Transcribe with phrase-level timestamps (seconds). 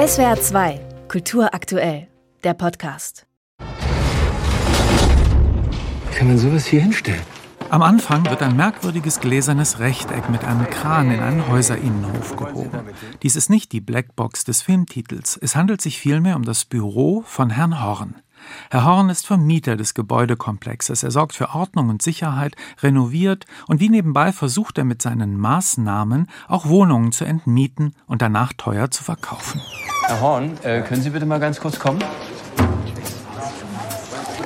[0.00, 2.08] SWR 2, Kultur aktuell,
[2.42, 3.26] der Podcast.
[6.14, 7.20] Kann man sowas hier hinstellen?
[7.68, 12.80] Am Anfang wird ein merkwürdiges gläsernes Rechteck mit einem Kran in einen Häuserinnenhof gehoben.
[13.22, 15.38] Dies ist nicht die Blackbox des Filmtitels.
[15.42, 18.14] Es handelt sich vielmehr um das Büro von Herrn Horn.
[18.70, 21.02] Herr Horn ist Vermieter des Gebäudekomplexes.
[21.02, 26.28] Er sorgt für Ordnung und Sicherheit, renoviert und wie nebenbei versucht er mit seinen Maßnahmen
[26.48, 29.60] auch Wohnungen zu entmieten und danach teuer zu verkaufen.
[30.06, 32.02] Herr Horn, äh, können Sie bitte mal ganz kurz kommen?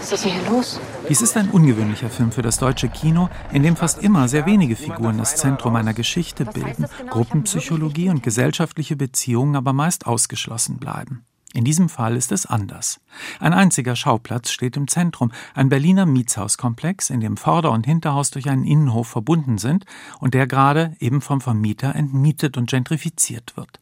[0.04, 0.80] Was ist denn hier los?
[1.08, 4.76] Dies ist ein ungewöhnlicher Film für das deutsche Kino, in dem fast immer sehr wenige
[4.76, 11.24] Figuren das Zentrum einer Geschichte bilden, Gruppenpsychologie und gesellschaftliche Beziehungen aber meist ausgeschlossen bleiben.
[11.54, 13.00] In diesem Fall ist es anders.
[13.38, 18.50] Ein einziger Schauplatz steht im Zentrum, ein Berliner Mietshauskomplex, in dem Vorder- und Hinterhaus durch
[18.50, 19.86] einen Innenhof verbunden sind
[20.18, 23.80] und der gerade eben vom Vermieter entmietet und gentrifiziert wird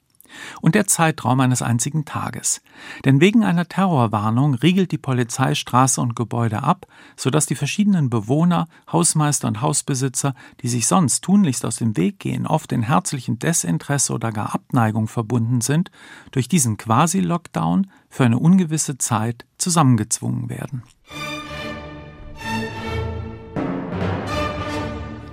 [0.61, 2.63] und der Zeitraum eines einzigen Tages.
[3.05, 8.67] Denn wegen einer Terrorwarnung riegelt die Polizei Straße und Gebäude ab, sodass die verschiedenen Bewohner,
[8.91, 14.13] Hausmeister und Hausbesitzer, die sich sonst tunlichst aus dem Weg gehen, oft in herzlichem Desinteresse
[14.13, 15.91] oder gar Abneigung verbunden sind,
[16.31, 20.83] durch diesen Quasi-Lockdown für eine ungewisse Zeit zusammengezwungen werden.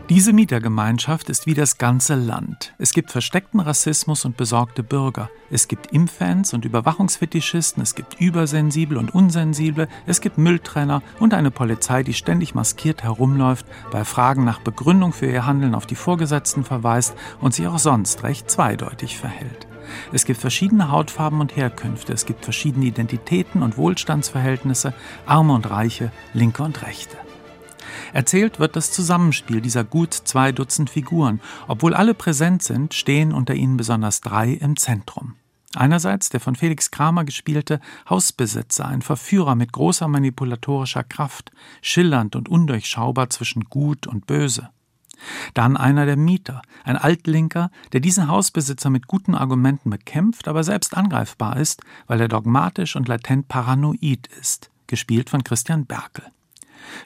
[0.09, 2.73] Diese Mietergemeinschaft ist wie das ganze Land.
[2.79, 5.29] Es gibt versteckten Rassismus und besorgte Bürger.
[5.51, 7.83] Es gibt Impfans und Überwachungsfetischisten.
[7.83, 9.87] Es gibt Übersensible und Unsensible.
[10.07, 15.27] Es gibt Mülltrenner und eine Polizei, die ständig maskiert herumläuft, bei Fragen nach Begründung für
[15.27, 19.67] ihr Handeln auf die Vorgesetzten verweist und sich auch sonst recht zweideutig verhält.
[20.11, 22.13] Es gibt verschiedene Hautfarben und Herkünfte.
[22.13, 24.95] Es gibt verschiedene Identitäten und Wohlstandsverhältnisse,
[25.27, 27.15] Arme und Reiche, Linke und Rechte.
[28.13, 31.41] Erzählt wird das Zusammenspiel dieser gut zwei Dutzend Figuren.
[31.67, 35.35] Obwohl alle präsent sind, stehen unter ihnen besonders drei im Zentrum.
[35.75, 42.49] Einerseits der von Felix Kramer gespielte Hausbesitzer, ein Verführer mit großer manipulatorischer Kraft, schillernd und
[42.49, 44.69] undurchschaubar zwischen Gut und Böse.
[45.53, 50.95] Dann einer der Mieter, ein Altlinker, der diesen Hausbesitzer mit guten Argumenten bekämpft, aber selbst
[50.95, 56.25] angreifbar ist, weil er dogmatisch und latent paranoid ist, gespielt von Christian Berkel.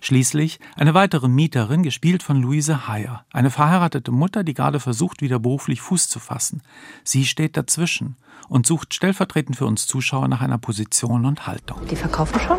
[0.01, 5.39] Schließlich eine weitere Mieterin, gespielt von Luise Heyer, eine verheiratete Mutter, die gerade versucht, wieder
[5.39, 6.61] beruflich Fuß zu fassen.
[7.03, 8.15] Sie steht dazwischen
[8.49, 11.77] und sucht stellvertretend für uns Zuschauer nach einer Position und Haltung.
[11.89, 12.57] Die verkaufen schon?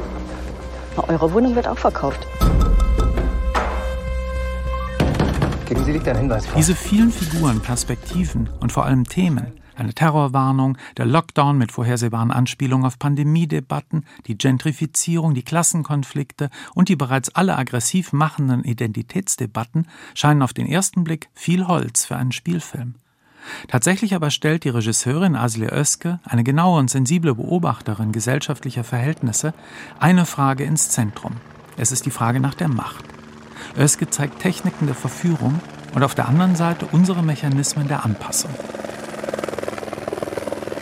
[0.97, 2.27] Eure Wohnung wird auch verkauft.
[5.67, 6.57] Geben Sie Licht einen Hinweis vor.
[6.57, 12.87] Diese vielen Figuren, Perspektiven und vor allem Themen eine Terrorwarnung, der Lockdown mit vorhersehbaren Anspielungen
[12.87, 20.53] auf Pandemiedebatten, die Gentrifizierung, die Klassenkonflikte und die bereits alle aggressiv machenden Identitätsdebatten scheinen auf
[20.53, 22.95] den ersten Blick viel Holz für einen Spielfilm.
[23.69, 29.53] Tatsächlich aber stellt die Regisseurin Asle Oeske, eine genaue und sensible Beobachterin gesellschaftlicher Verhältnisse,
[29.99, 31.33] eine Frage ins Zentrum.
[31.77, 33.05] Es ist die Frage nach der Macht.
[33.77, 35.61] Oeske zeigt Techniken der Verführung
[35.95, 38.51] und auf der anderen Seite unsere Mechanismen der Anpassung.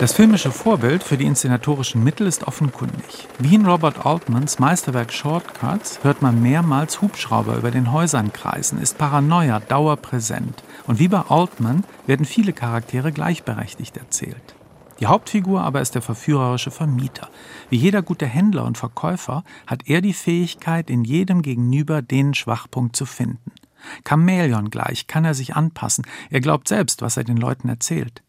[0.03, 3.29] Das filmische Vorbild für die inszenatorischen Mittel ist offenkundig.
[3.39, 8.99] Wie in Robert Altmans Meisterwerk Shortcuts hört man mehrmals Hubschrauber über den Häusern kreisen, ist
[8.99, 10.65] Paranoia dauerpräsent.
[10.89, 14.57] Und wie bei Altman werden viele Charaktere gleichberechtigt erzählt.
[14.99, 17.29] Die Hauptfigur aber ist der verführerische Vermieter.
[17.71, 22.97] Wie jeder gute Händler und Verkäufer hat er die Fähigkeit, in jedem Gegenüber den Schwachpunkt
[22.97, 23.53] zu finden.
[24.05, 26.05] Chamäleon gleich kann er sich anpassen.
[26.29, 28.25] Er glaubt selbst, was er den Leuten erzählt.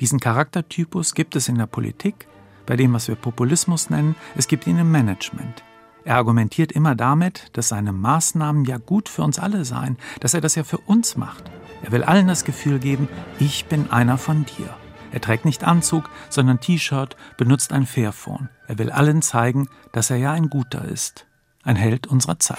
[0.00, 2.26] Diesen Charaktertypus gibt es in der Politik,
[2.66, 5.64] bei dem, was wir Populismus nennen, es gibt ihn im Management.
[6.04, 10.40] Er argumentiert immer damit, dass seine Maßnahmen ja gut für uns alle seien, dass er
[10.40, 11.44] das ja für uns macht.
[11.82, 14.74] Er will allen das Gefühl geben, ich bin einer von dir.
[15.12, 18.48] Er trägt nicht Anzug, sondern T-Shirt, benutzt ein Fairphone.
[18.66, 21.26] Er will allen zeigen, dass er ja ein Guter ist.
[21.64, 22.58] Ein Held unserer Zeit.